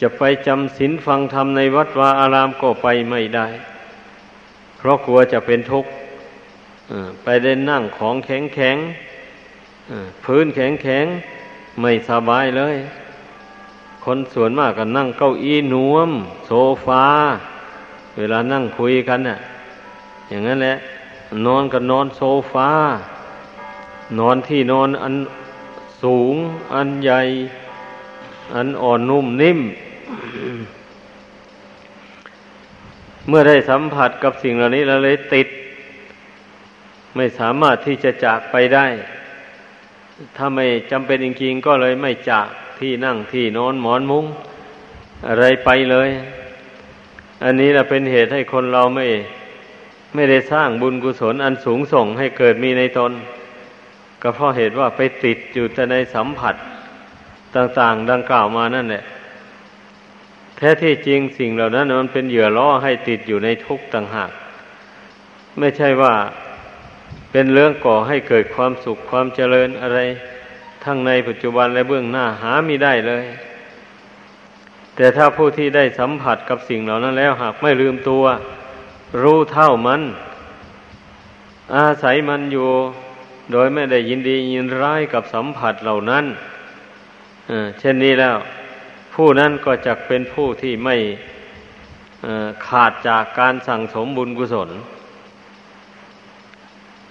[0.00, 3.46] จะไปจำศีลฟังธรรมในวัดวาอารามก็ไปไม่ได้
[4.78, 5.90] เพราะกลัวจะเป็นทุกข์
[7.22, 8.76] ไปได้นั่งของแข็งแข็ง
[10.24, 11.06] พื้นแข็งแข็ง
[11.80, 12.76] ไม่สบายเลย
[14.04, 16.10] คนส่วนมากก็นั่งเก้าอี้นวม
[16.46, 16.52] โซ
[16.84, 17.04] ฟา
[18.16, 19.38] เวลานั่งคุยกันน่ะ
[20.30, 20.76] อย่างนั้นแหละ
[21.46, 22.70] นอนก็นอนโซฟา
[24.18, 25.14] นอนที่นอนอัน
[26.02, 26.34] สูง
[26.74, 27.20] อันใหญ่
[28.54, 29.60] อันอ่อนนุ่มนิ่ม
[33.28, 35.48] เมื่อได้สัมผัสกับสิ่งเหล่านี้แล้วเลยติด
[37.16, 38.86] ไม่สามารถที่จะจากไปได้
[40.36, 42.48] ถ้าไม่จำเป็นจริงๆก็เลยไม่จาก
[42.80, 44.24] ที่นั่งที่นอนหมอนมุง้ง
[45.28, 46.08] อะไรไปเลย
[47.44, 49.06] อันนี้แหละเป็นเหตุให้คนเราไม่
[50.14, 53.12] ไม่ได้สร้างบุญกุศลอันสูงส่งให้เกิดมีในตน
[54.22, 56.54] ก็เพราะเหตุว่าไปติดอยู่แต่ในสัมผัส
[57.56, 59.04] ต่าง ๆ ดังกล่าวมานั่นแหละ
[60.56, 64.30] แท้ที่จริงสิ่งเหล่านั้นมันเป็นเหยื่อล่อให้ติดอยู่ในทุกข์ต่างหาก
[65.58, 66.14] ไม่ใช่ว่า
[67.32, 69.98] เป็นเรื่องก่อให้เกิดความสุขความเจริญอะไร
[70.84, 73.24] ทั้งในปัจจุบันและเบื้องหน้าหาไม่ได้เลย
[74.96, 78.24] แต่ถ้าผู้ที่ได้สัมผัสกับสิ่งเหล่านั้นแล้วหากไม่ลืมตัว
[79.22, 80.02] รู้เท่ามัน
[81.76, 82.68] อาศัยมันอยู่
[83.52, 86.24] โดยไม่ได้ยินดียินร้ายกับสัมผัสเหล่านั้น
[87.78, 88.36] เช่นนี้แล้ว
[89.14, 90.96] ผู้นั้นก็จะเป็นผู้ที่ไม่
[92.66, 94.70] ขาดจากการสั่งสมบุญกุศล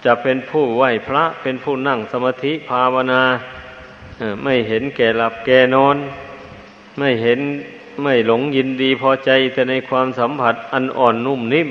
[0.04, 3.22] จะเป็นผู้ไหวพระเป็นผู้นั่งสมาธิภาวนา
[4.42, 5.96] ไม่เห็นแก่หลับแก่นอน
[6.98, 7.40] ไม่เห็น
[8.02, 11.70] ไม่หลงยินดีพอใจแต่ในความสัมผัสอันอ่อนนุ่มนิ่ม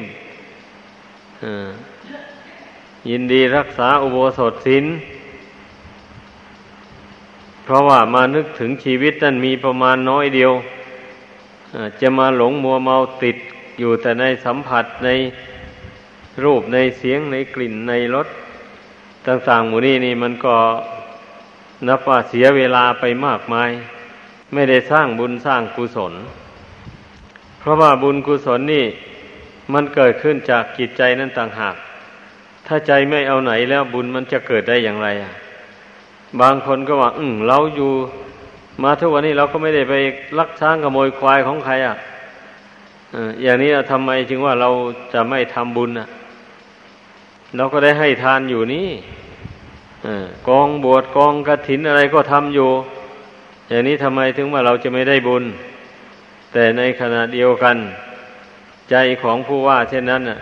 [3.09, 4.85] ยินดีรักษาอุโบสถศีล
[7.63, 10.51] เพราะว่ามานึกถึงชีวิตนั้นมีประมาณน้อยเดียว
[12.01, 13.37] จะมาหลงมัวเมาติด
[13.79, 15.09] อยู่แต่ในสัมผัสใน
[16.43, 18.27] รูปในเสียงในกลิ่นในรส
[19.27, 20.55] ต่างๆหมู่นี้นี่มันก็
[21.87, 23.71] นับว่าเสียเวลาไปมากมาย
[24.53, 26.13] ไม่ได้สร้างบุญสร้างกุศล
[27.59, 28.85] เพราะว่าบุญกุศลนี่
[29.73, 31.75] มันเกิดขึ้นจากจิตใจนั่นต่างหาก
[32.67, 35.33] ถ้าใจไม่เอาไหนแล้วบุญมันจะเกิดได้อย่างไรอะ
[36.41, 37.91] บางคนก็ว่าอืมเราอยู่
[38.83, 39.93] มาทุกวันนี้เราก็ไม่ได้ไป
[40.39, 41.95] ลักช้างขโมยควายของใครอะ
[43.43, 44.69] อย่างนี้ทำไมจึงว่าเรา
[45.13, 46.07] จะไม่ทำบุญอะ
[47.57, 48.87] เราก็ได้ให้ทานอยู่นี่
[50.47, 52.69] กองบวชกองกระถินอะไรก็ทำอยู่
[53.69, 55.43] อย่างนี้ทำไมถึงว่าเราจะไม่ได้บุญ
[56.53, 57.77] แต่ในขณะเดียวกัน
[58.89, 60.39] ใจของผู้ว่า เช่นนั้นน่ะ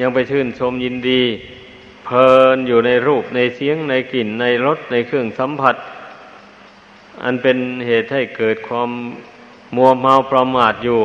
[0.00, 1.22] ยังไปชื่นชมยินดี
[2.06, 5.76] เพลินอยู่ในรูปในเสียงในกลิ่นในรสในเครื่องสัมผัส
[7.22, 8.90] อันเป็นเหตุให้เกิดความ
[9.76, 11.00] มัวเมาประมาทอยู่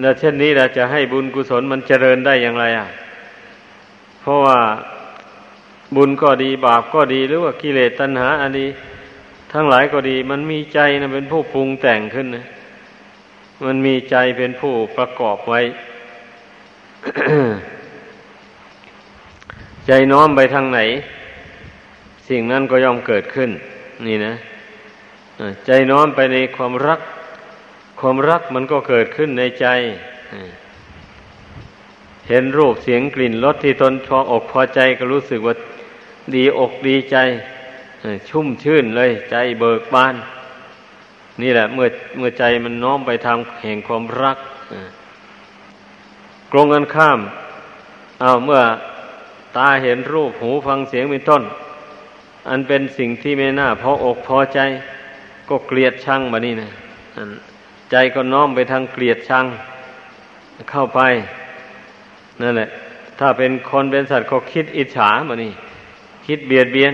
[0.00, 2.88] และเช่นนี้เราจะให้บุญกุศลมันเจริญได้อย่างไรอะ
[4.20, 4.58] เพราะว่า
[5.96, 8.68] บุญก็ดีบาปก็ดีหรือว่ากิเลสตัณหาอันนี้
[9.58, 12.44] ทั้งหลายก็ดี มันมีใจนะเป็นผู้ปรุงแต่งขึ้นนะ
[13.64, 15.60] มันมีใจเป็นผู้ประกอบไว้
[19.86, 20.80] ใจน้อมไปทางไหน
[22.28, 23.50] สิ่งนั้นก็ย่อมเกิดขึ้น
[24.06, 24.34] นี่นะ
[25.66, 27.00] ใจน้อมไปในความรัก
[28.00, 29.66] ความรักมันก็เกิดขึ้นในใจ
[32.28, 35.54] เห็นรูปเสียงกลิ่นรสที่ตนพออกพอใจก็รู้สึกว่า
[36.34, 37.18] ดีอกดีใจ
[38.28, 40.14] ชุ่มชื่นเลย ใจเบิกบาน
[41.42, 44.38] นี่แหละ เมื่อเมื่อใจมันน้อมไปทางแห่งความรัก
[46.52, 47.18] กรงกันข้าม
[48.20, 48.62] เอาเมื่อ
[49.56, 51.42] ตาเห็นรูปหูฟังเสียงเป็นต้น
[52.48, 54.60] อันเป็นสิ่งที่ไม่น่าพออกพอใจ
[55.48, 56.70] ก็เกลียดชังมานี่นะ
[57.90, 59.44] ใจก็น้อมไปทางเกลียดชัง
[60.70, 61.00] เข้าไป
[62.42, 62.68] นั่นแหละ
[63.18, 65.52] ถ้าเป็นคนเป็นสัตว์ก็คิดอิจฉามานี่
[66.26, 66.92] คิดเบียดเบียน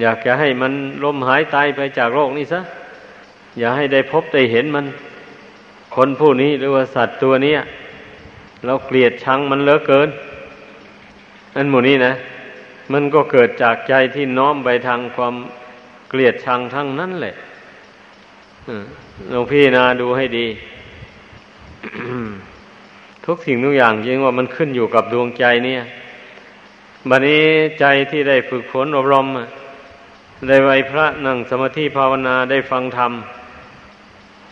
[0.00, 0.72] อยากจะให้มัน
[1.04, 2.60] ล้มหายตายไปจากโลกนี้ซะ
[3.58, 4.86] อย่าให้ได้พบได้เห็นมัน
[5.94, 7.54] คนผู้นี้หรือว่าสัตว์ตัวนี้
[8.64, 10.08] เราเกลียดชังมันเหลือเกิน
[11.56, 12.12] อันหมู่นี้นะ
[12.92, 15.34] มันก็เกิดจากใจที่น้อมไปทางความ
[16.08, 17.34] เกลียดชังทั้งนั้นแหละ
[19.32, 20.46] ลองพี่นาดูให้ดี
[23.26, 25.82] ทุกสิ่งทุกอย่างจริงว่ามันขึ้นอยู่กับดวงใจเนี่ย
[27.08, 27.44] บัดนี้
[27.80, 29.26] ใจที่ได้ฝึกฝนอบรม
[30.48, 33.12] ได้ไหวพระนั่งสมาธิภาวนาได้ฟังธรรม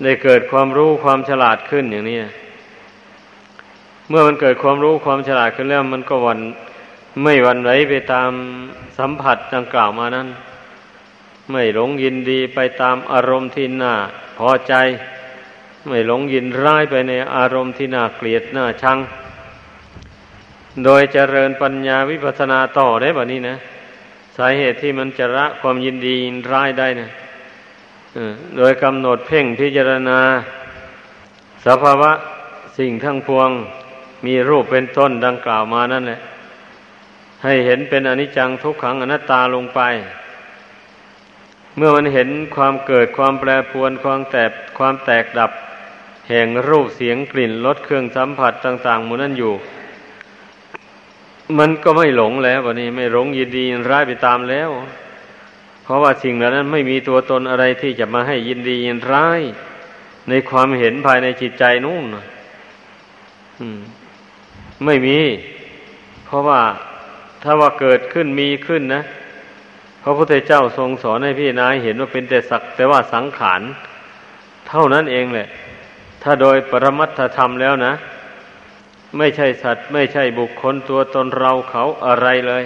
[0.02, 2.18] ได้เกิดความรู้ความฉลาดขึ้นอย่างนี้
[4.08, 6.40] เมื่อมันเกิดความรู้ความฉลาดขึ้นแล้ว มันก็วัน
[7.22, 8.30] ไม่วันไหวไปตาม
[8.98, 10.28] สัมผัสดังกล่าวมานั้น
[11.50, 13.94] ไม่หลงยินดีไปตามอารมณ์ที่น่า
[14.38, 14.74] พอใจ
[15.88, 18.98] ไม่หลงยินร้ายไปในอารมณ์ที่น่าเกลียดน่าชัง
[20.84, 23.56] โดยเจริญปัญญาวิปัสนาต่อได้แบบนี้นะ
[24.36, 27.08] สาเหตุที่มันจะละความยินดียินร้ายได้นะ
[28.56, 30.18] โดยกำหนดเพ่งพิจารณา
[31.66, 32.12] สภาวะ
[32.78, 33.50] สิ่งทั้งพวง
[34.26, 36.20] มีรูปเป็นต้นดังกล่าวมานั่นแหละ
[37.44, 39.80] ให้เห็นเป็นอนิจจังทุกขังอนัตตาลงไป
[41.76, 45.50] เมื่อมันเห็นความเกิดความแปรปรวนความแตกความแตกดับ
[46.28, 49.52] แห่งรูปเสียงกลิ่นรสเครื่องสัมผัสต่าง ๆ หมดนั้นอยู่
[51.58, 54.70] มันก็ไม่หลงแล้ววันนี้ ไม่หลงยินดีร้ายไปตามแล้ว
[55.82, 59.40] เพราะว่าสิ่งเหล่านั้นไม่มีตัวตนอะไรที่จะมาให้ยินดียินร้าย
[60.28, 62.04] ในความเห็นภายในจิตใจนู่น
[64.84, 65.18] ไม่มี
[66.24, 66.60] เพราะว่า
[67.42, 69.02] ถ้าว่าเกิดขึ้นมีขึ้นนะ
[70.02, 73.62] พระพุทธเจ้าทรงสอนให้พี่นายเห็นว่าเป็นแต่สักแต่ว่าสังขาร
[74.68, 75.48] เท่านั้นเองแหละ
[76.22, 77.92] ถ้าโดยปรมัตถธรรมแล้วนะ
[79.18, 82.64] ไม่ใช่สัตว์ ไม่ใช่บุคคลตัวตนเราเขาอะไรเลย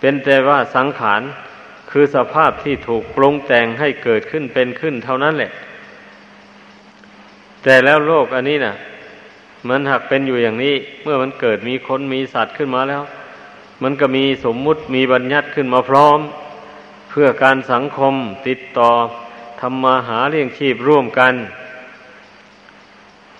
[0.00, 1.22] เป็นแต่ว่าสังขาร
[1.90, 5.50] คือสภาพที่ถูกปรุงแต่งให้เกิดขึ้นเป็นขึ้นเท่านั้นแหละ
[7.62, 8.74] แต่แล้วโลกอันนี้นะ่ะ
[9.68, 13.02] มันหักเป็นอยู่อย่างนี้ เมื่อมันเกิดมีคนมีสัตว์ขึ้นมาแล้ว
[13.82, 16.18] มันก็มีสมมุติมีบัญญัติขึ้นมาพร้อม
[17.10, 18.14] เพื่อการสังคม
[18.48, 18.90] ติดต่อ
[19.60, 21.34] ทำมาหาเลี้ยงชีพร่วมกัน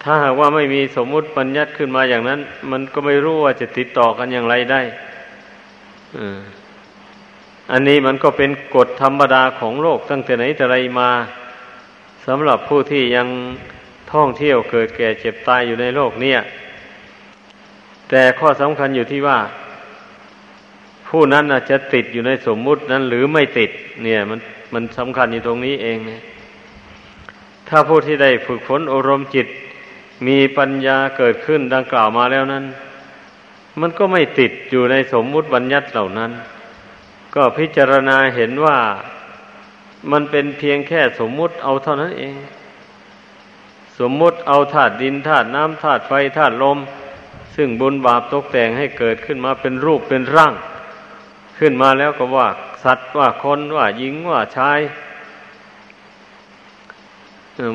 [0.02, 4.80] ถ้าหากว่าไม่มีสมมุติปัญญัติขึ้นมาอย่างนั้น มันก็ไม่รู้ว่าจะติดต่อกันอย่างไรได้
[7.72, 11.10] อันนี้มันก็เป็นกฎธรรมดาของโลกตั้งแต่ไหนแต่ไรมา
[12.26, 13.28] สำหรับผู้ที่ยัง
[14.12, 16.38] ท่องเที่ยวเกิดแก่เจ็บตายอยู่ในโลกเนี่ย
[18.10, 19.38] แต่ข้อสำคัญอยู่ที่ว่า
[21.08, 23.70] ผู้นั้นจะติดอยู่ในสมมุตินั้นหรือไม่ติด
[24.02, 24.38] เนี่ย มัน
[24.74, 29.46] มันสำคัญอยู่ตรงนี้เองเถ้าผู้ที่ได้ฝึกฝนอารมณ์จิต
[30.26, 32.64] มีปัญญาเกิดขึ้นดังกล่าวมาแล้วนั้น
[33.80, 36.30] มันก็ไม่ติดอยู่ในสมมุติบัญญัติเหล่านั้น
[37.34, 38.78] ก็พิจารณาเห็นว่า
[40.10, 42.34] มันเป็นเพียงแค่สมมุติเอาเท่านั้นเอง
[43.98, 46.78] สมมุติเอาธาตุดินธาตุน้ำธาตุไฟธาตุลม
[47.56, 50.54] ซึ่งบุญบาปตกแต่งให้เกิดขึ้นมาเป็นรูปเป็นร่าง
[51.58, 52.48] ขึ้นมาแล้วก็ว่า
[52.84, 54.80] สัตว์ว่าคนว่าหญิงว่าชาย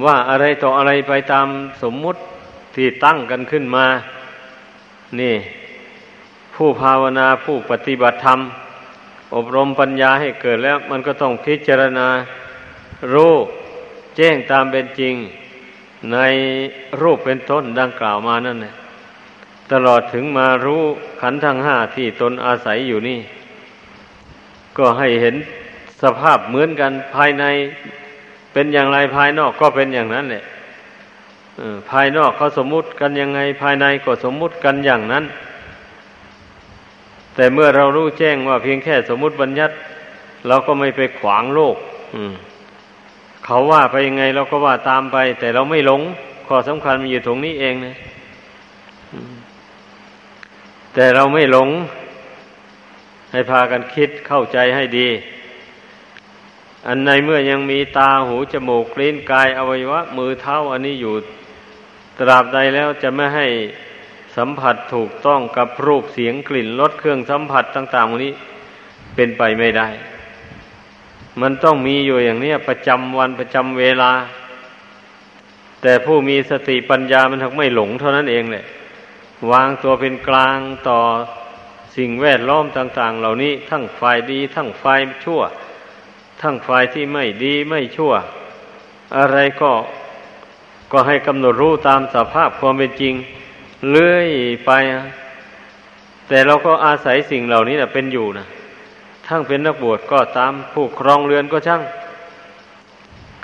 [0.06, 1.48] ว่าอะไรต่ออะไรไปตาม
[1.84, 2.20] สมมุติ
[2.80, 3.86] ที่ตั้งกันขึ้นมา
[5.20, 5.36] นี่
[6.56, 8.40] ผู้ภาวนาผู้ปฏิบัติธรรม
[9.36, 12.08] อบรมปัญญาให้เกิดแล้ว มันก็ต้องพิจารณา
[13.14, 13.34] รู้
[14.18, 15.16] แจ้งตามเป็นจริง
[16.14, 16.18] ใน
[17.02, 18.74] รูปเป็นต้นดังกล่าวมานั่นแหละ
[19.72, 20.82] ตลอดถึงมารู้
[21.22, 23.20] ขันธ์ทั้งห้าที่ตนอาศัยอยู่นี่
[24.78, 25.36] ก็ให้เห็น
[26.02, 27.46] สภาพเหมือนกันภายใน
[28.54, 30.44] เป็นอย่างไรภายนอกก็เป็นอย่างนั้นแหละ
[31.90, 35.26] ภายนอกเขาสมมุติกันยังไง ภายในก็สมมุติกันอย่างนั้น
[37.36, 39.74] แต่เมื่อเรารู้แจ้งว่าเพียงแค่สมมุติบัญญัติ
[40.48, 41.76] เราก็ไม่ไปขวางโลก
[43.46, 46.02] เขาว่าไปยังไงเราก็ว่าตามไป แต่เราไม่หลง
[46.48, 47.96] ข้อสำคัญมันอยู่ตรงนี้เองนะ
[50.94, 51.70] แต่เราไม่หลง
[53.32, 55.08] ให้พากันคิดเข้าใจให้ดี
[56.88, 61.14] อันในเมื่อยังมีตาหูจมูกลิ้นกายอวัยวะ มือเท้าอันนี้อยู่
[62.20, 63.48] ตราบใดแล้วจะไม่ให้
[64.38, 68.34] สัมผัสถูกต้องกับรูปเสียงกลิ่นรสเครื่องสัมผัสต่างๆนี้
[69.16, 69.88] เป็นไปไม่ได้
[71.42, 74.12] มันต้องมีอยู่อย่างนี้ประจำวันประจำเวลา
[75.82, 78.66] แต่ผู้มีสติปัญญามันทักไม่หลงเท่านั้นเองแหละ
[79.52, 81.00] วางตัวเป็นกลางต่อ
[81.98, 85.42] สิ่งแวดล้อมต่าง ๆ เหล่านี้ทั้งฝ่ายดี ทั้งฝ่ายชั่ว
[86.42, 88.14] ทั้งฝ่ายที่ไม่ดีไม่ชั่ว
[89.18, 89.72] อะไรก็
[90.92, 93.14] ก็ให้กำหนดรู้ตามสภาพความเป็นจริง
[93.92, 94.30] เลื่อย
[94.66, 94.72] ไป
[96.28, 98.46] แต่เราก็อาศัยสิ่งเหล่านี้นะเป็นอยู่นะ
[99.28, 101.82] ทั้งเป็นนักบวชก็ตามผู้ครองเรือนก็ช่าง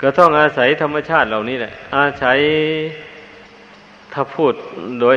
[0.00, 2.38] ก็ต้องอาศัยธรรมชาติเหล่านี้แหละ อาศัย
[4.12, 4.52] ถ้าพูด
[5.00, 5.16] โดย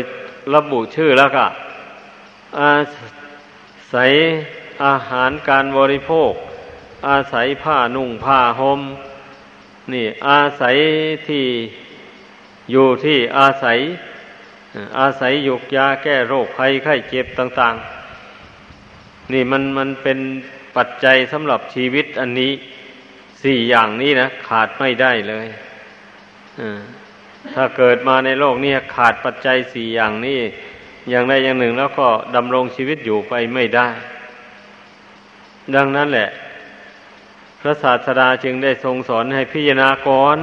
[0.54, 1.46] ระบุชื่อแล้วก็
[2.62, 2.76] อา
[3.94, 4.12] ศัย
[4.86, 6.32] อาหารการบริโภค
[7.10, 8.82] อาศัยผ้านุ่งผ้าหม่ม
[9.94, 10.76] นี่ อาศัย
[11.28, 11.46] ที่
[12.71, 13.80] อยู่ที่อาศัย
[14.99, 17.75] อาศัยยุกยาแก้โรคภัยไข้เจ็บต่าง
[18.53, 20.19] ๆ นี่มันมันเป็น
[20.75, 22.51] ปัจจัยสำหรับชีวิตอันนี้
[23.43, 25.47] สี่อย่างนี้นะ ขาดไม่ได้เลย
[27.56, 30.39] ถ้าเกิดมาในโลกนี้ขาดปัจจัยสี่อย่างนี้
[31.10, 33.88] อย่างใดอย่างหนึ่งแล้วก็ดำรงชีวิตอยู่ไปไม่ได้
[35.75, 36.30] ดังนั้นแหละ
[37.62, 40.38] พระศาสดาจึงได้ทรงสอนให้พิจารณากร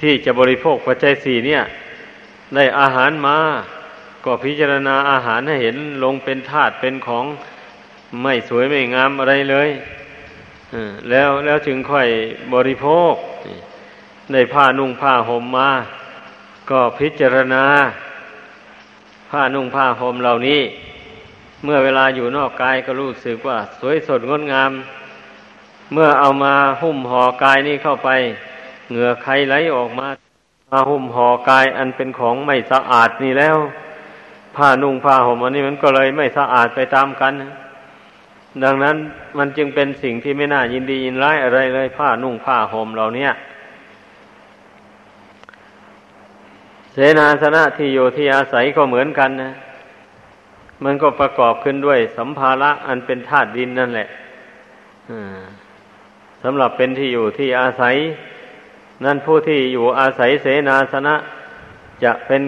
[0.00, 1.62] ที่จะบริโภคปัจจัยสี่เนี่ย
[2.54, 3.38] ได้อาหารมา
[4.24, 7.24] ก็พิจารณาอาหารให้เห็นลงเป็นธาตุเป็นของ
[8.22, 9.68] ไม่สวยไม่งามอะไรเลย
[11.10, 12.08] แล้วแล้วจึงค่อย
[12.54, 13.14] บริโภค
[14.32, 15.70] ได้ผ้านุ่งผ้าห่มมา
[16.70, 17.64] ก็พิจารณา
[19.30, 20.60] ผ้านุ่งผ้าห่มเหล่านี้
[21.64, 24.70] เมื่อเวลาอยู่นอกกายก็รู้สึกว่า สวยสดงดงาม
[25.92, 28.10] เมื่อเอามาหุ้มห่อกายนี้เข้าไป
[28.90, 30.08] เหงื่อใครไหลออกมา
[30.70, 33.56] มาหุ้มห่อกายอันเป็นของไม่สะอาดนี่แล้ว
[34.56, 37.32] ผ้านุ่งผ้าห่มอันนี้มันก็เลยไม่สะอาดไปตามกัน
[38.64, 38.96] ดังนั้น
[39.38, 43.28] มันจึงเป็นสิ่งที่ไม่น่ายินดียินร้ายอะไรเลยผ้านุ่งผ้าห่มเหล่านี้
[46.92, 49.52] เสนาสนะที่อยู่ที่อาศัยก็เหมือนกันนะ
[50.84, 54.08] มันก็ประกอบขึ้นด้วยสัมภาระอันเป็นธาตุดินนั่นแหละ
[56.42, 57.96] สำหรับเป็นที่อยู่ที่อาศัย
[59.04, 61.14] นั่นผู้ที่อยู่อาศัยเสนาสนะ
[62.04, 62.42] จะเป็น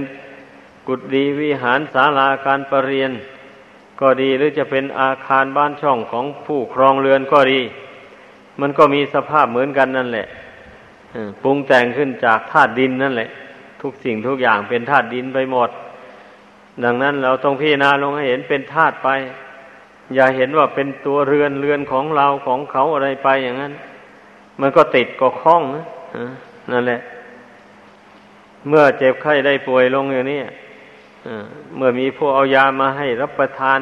[0.87, 3.11] กุฏิวิหารศาลาการประเรียน
[4.01, 7.61] ก็ดีหรือจะเป็นอาคารบ้านช่องของผู้ครองเรือนก็ดี
[8.61, 10.27] มันก็มีสภาพเหมือนกันนั่นแหละ
[11.43, 13.29] ปรุงแต่งขึ้นจากธาตุดินนั่นแหละ
[13.83, 15.71] ทุกสิ่งทุกอย่างเป็นธาตุดินไปหมด
[16.85, 19.09] ดังนั้นเราต้องพิจารณาลงให้เห็นเป็นธาตุไป
[20.15, 23.73] อย่าเห็นว่าเป็นตัวเรือนเรือนของเราของเขาอะไรไปอย่างนั้น
[24.61, 25.87] มันก็ติดก็คล้องนะ
[26.71, 27.01] นั่นแหละ
[28.69, 30.41] เมื่อเจ็บไข้ได้ป่วยลงอย่างนี้
[31.77, 33.81] เมื่อมีผู้เอายามาให้รับประทาน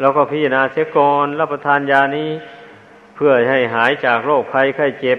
[0.00, 2.30] เราก็พิจารณาเสียก่อนรับประทานยานี้
[3.14, 5.18] เพื่อให้หายจากโรคภัยไข้เจ็บ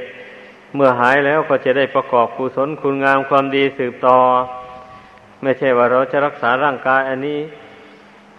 [0.75, 4.19] เมื่อหายแล้วก็จะได้ประกอบกุศลคุณงามความดีสืบต่อ
[5.41, 7.39] ไม่ใช่ว่าเราจะรักษาร่างกายอันนี้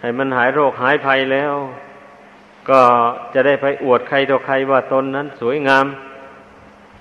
[0.01, 1.55] ให้มันหายโรคหายภัยแล้ว
[2.71, 2.81] ก็
[3.35, 5.87] จะได้ไปอวดใครต่อใครว่าตนนั้นสวยงาม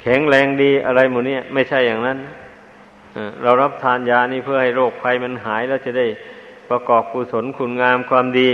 [0.02, 2.18] แข็งแรงดีอะไรหมดนี้ไม่ใช่อย่างนั้น
[3.42, 6.08] เรารับทานยานี้เพื่อให้โรคภัยมันหายแล้วจะได้
[6.70, 8.50] ประกอบกุศลคุณงามความดี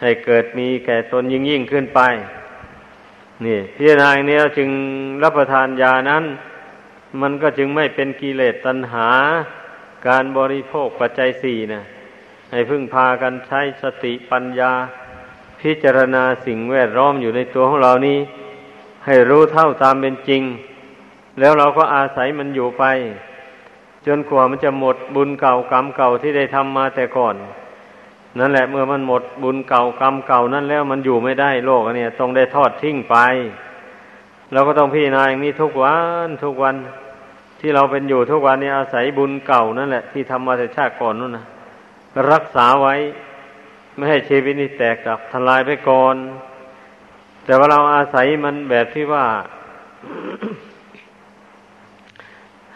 [0.00, 2.00] ให้เกิดมีแก่ตนยิ่งยิ่งขึ้นไป
[3.44, 4.70] นี่พิจารณาเนี้ยจึง
[5.22, 6.24] รับประทานยานั้น
[7.20, 9.08] มันก็จึงไม่เป็นกิเลสตัณหา
[10.08, 11.82] การบริโภคปัจจัยสี่นะ
[12.50, 14.72] ให้พึ่งพากันใช้สติปัญญา
[15.60, 18.18] พิจารณาสิ่งแวดล้อมอยู่ในตัวของเรานี้
[19.08, 20.42] ให้รู้เท่าตามเป็นจริง
[21.40, 22.84] แล้วเราก็อาศัยมันอยู่ไป
[24.06, 27.34] จนกว่ามันจะหมดบุญเก่ากรรมเก่าที่ได้ทำมาแต่ก่อน
[28.38, 33.16] นั่นแหละเมื่อมันหมดบุญเก่ากรรมเก่านั้นแล้วมันอยู่ไม่ได้โลกนี่ยต้องได้ทอดทิ้งไป
[34.52, 36.74] เราก็ต้องพิจารณาอย่างนี้ทุกวันทุกวัน
[37.60, 41.44] ที่เราเป็นอยู่ทุกวันนี้อาศัยบุญเก่านั่นแหละ ที่ทำมาแต่ชาติก่อนนู่นนะ
[42.32, 42.94] รักษาไว้
[43.96, 46.16] ไม่ให้ชีวิตนี้แตกกับทลายไปก่อน
[47.48, 49.24] แต่ว่าเราอาศัยมันแบบที่ว่า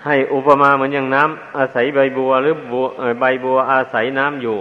[0.04, 2.86] ให้อุปมาเหมือนอย่างน้ำอาศัยใบบัวหรือบัว
[3.20, 4.58] ใบบัวอาศัยน้ำอยู่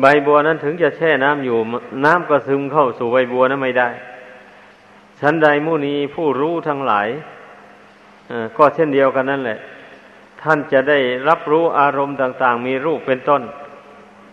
[0.00, 1.58] ใบบัวนั้นถึงจะแช่น้ำอยู่
[2.04, 3.88] น้ำก็ซึมเข้าสู่ใบบัวนั้นไม่ได้
[5.20, 7.08] ชั้นใดมุนีผู้รู้ทั้งหลาย
[8.56, 9.58] ก็เช่นเดียวกันนั่นแหละ
[10.42, 10.98] ท่านจะได้
[11.28, 13.42] รับรู้อารมณ์ต่าง ๆ มีรูปเป็นต้น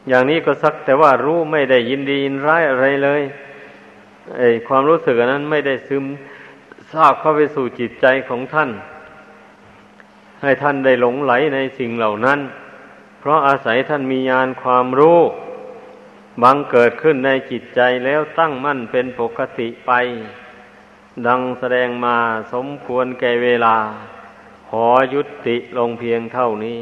[0.08, 3.24] อย่างนี้ก็สักแต่ว่ารู้ไม่ได้ยินดียินร้ายอะไรเลย
[4.38, 6.06] ไอ้ความรู้สึกนั้นไม่ได้ซึม
[6.92, 8.70] ซาบเข้าไปสู่จิตใจของท่าน
[10.42, 12.40] ให้ท่านได้หลงไหลในสิ่งเหล่านั้น
[13.20, 15.20] เพราะอาศัยท่านมีญาณความรู้
[16.42, 19.92] บังเกิดขึ้นในจิตใจแล้วตั้งมั่นเป็นปกติไป
[21.28, 22.18] ดังแสดงมา
[22.54, 23.76] สมควรแก่เวลา
[24.70, 26.80] ขอยุติลงเพียงเท่านี้